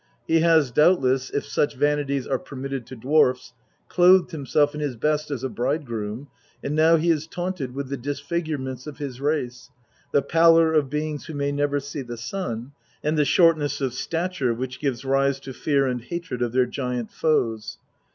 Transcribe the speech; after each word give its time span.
He 0.25 0.39
has 0.39 0.71
doubtless, 0.71 1.29
if 1.29 1.45
such 1.45 1.75
vanities 1.75 2.25
are 2.25 2.39
permitted 2.39 2.87
to 2.87 2.95
dwarfs, 2.95 3.53
clothed 3.87 4.31
himself 4.31 4.73
in 4.73 4.81
his 4.81 4.95
best 4.95 5.29
as 5.29 5.43
a 5.43 5.47
bridegroom, 5.49 6.27
and 6.63 6.73
now 6.75 6.95
he 6.95 7.11
is 7.11 7.27
taunted 7.27 7.75
with 7.75 7.89
the 7.89 7.97
disfigurements 7.97 8.87
of 8.87 8.97
his 8.97 9.21
race, 9.21 9.69
the 10.11 10.23
pallor 10.23 10.73
of 10.73 10.89
beings 10.89 11.27
who 11.27 11.35
may 11.35 11.51
never 11.51 11.79
see 11.79 12.01
the 12.01 12.17
sun, 12.17 12.71
and 13.03 13.15
the 13.15 13.25
shortness 13.25 13.79
of 13.79 13.93
stature 13.93 14.55
which 14.55 14.79
gives 14.79 15.05
rise 15.05 15.39
to 15.41 15.53
fear 15.53 15.85
and 15.85 16.01
hatred 16.05 16.41
of 16.41 16.51
their 16.51 16.65
giant 16.65 17.11
foes. 17.11 17.77